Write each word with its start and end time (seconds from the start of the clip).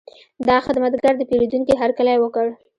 دا 0.49 0.57
خدمتګر 0.65 1.13
د 1.17 1.21
پیرودونکي 1.29 1.73
هرکلی 1.81 2.17
وکړ. 2.19 2.47